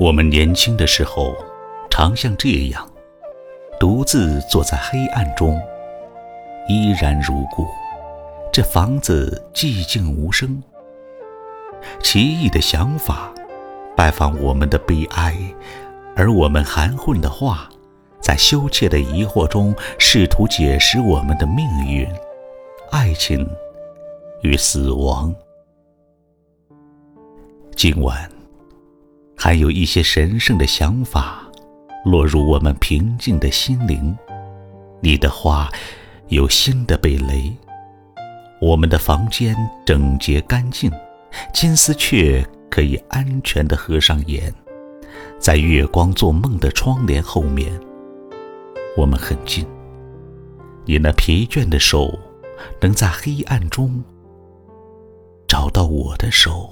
[0.00, 1.36] 我们年轻的时候，
[1.90, 2.88] 常像这样，
[3.78, 5.60] 独自坐在黑暗中，
[6.66, 7.66] 依然如故。
[8.50, 10.62] 这房子寂静无声，
[12.02, 13.30] 奇异的想法
[13.94, 15.36] 拜访我们的悲哀，
[16.16, 17.68] 而我们含混的话，
[18.22, 22.10] 在羞怯的疑惑中试图解释我们的命运、
[22.90, 23.46] 爱情
[24.40, 25.34] 与死亡。
[27.76, 28.39] 今晚。
[29.42, 31.40] 还有一些神圣的想法
[32.04, 34.14] 落入我们平静的心灵。
[35.00, 35.70] 你的话
[36.28, 37.50] 有新的蓓蕾。
[38.60, 40.92] 我们的房间整洁干净，
[41.54, 44.52] 金丝雀可以安全地合上眼，
[45.38, 47.72] 在月光做梦的窗帘后面，
[48.94, 49.66] 我们很近。
[50.84, 52.12] 你那疲倦的手
[52.82, 54.04] 能在黑暗中
[55.48, 56.70] 找到我的手。